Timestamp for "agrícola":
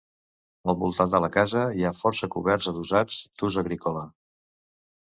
3.67-4.07